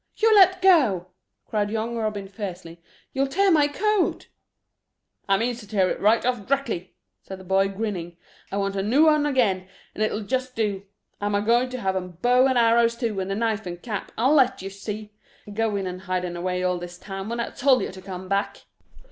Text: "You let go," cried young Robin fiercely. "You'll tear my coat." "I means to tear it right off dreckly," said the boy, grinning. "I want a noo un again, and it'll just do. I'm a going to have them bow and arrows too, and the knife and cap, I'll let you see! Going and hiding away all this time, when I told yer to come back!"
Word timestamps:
"You 0.17 0.33
let 0.33 0.63
go," 0.63 1.09
cried 1.45 1.69
young 1.69 1.95
Robin 1.95 2.27
fiercely. 2.27 2.81
"You'll 3.13 3.27
tear 3.27 3.51
my 3.51 3.67
coat." 3.67 4.29
"I 5.29 5.37
means 5.37 5.59
to 5.59 5.67
tear 5.67 5.91
it 5.91 5.99
right 6.01 6.25
off 6.25 6.47
dreckly," 6.47 6.95
said 7.21 7.39
the 7.39 7.43
boy, 7.43 7.67
grinning. 7.67 8.17
"I 8.51 8.57
want 8.57 8.75
a 8.75 8.81
noo 8.81 9.09
un 9.09 9.27
again, 9.27 9.67
and 9.93 10.03
it'll 10.03 10.23
just 10.23 10.55
do. 10.55 10.87
I'm 11.21 11.35
a 11.35 11.41
going 11.43 11.69
to 11.69 11.81
have 11.81 11.93
them 11.93 12.17
bow 12.23 12.47
and 12.47 12.57
arrows 12.57 12.95
too, 12.95 13.19
and 13.19 13.29
the 13.29 13.35
knife 13.35 13.67
and 13.67 13.79
cap, 13.79 14.11
I'll 14.17 14.33
let 14.33 14.63
you 14.63 14.71
see! 14.71 15.13
Going 15.53 15.85
and 15.85 16.01
hiding 16.01 16.35
away 16.35 16.63
all 16.63 16.79
this 16.79 16.97
time, 16.97 17.29
when 17.29 17.39
I 17.39 17.51
told 17.51 17.83
yer 17.83 17.91
to 17.91 18.01
come 18.01 18.27
back!" 18.27 18.63